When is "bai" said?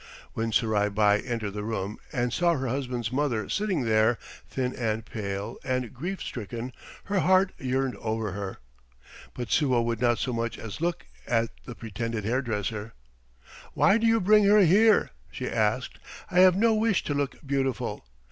0.89-1.19